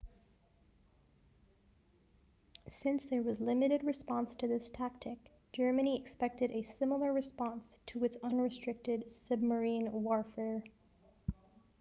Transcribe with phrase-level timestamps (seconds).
[2.67, 5.19] since there was limited response to this tactic
[5.53, 10.63] germany expected a similar response to its unrestricted submarine warfare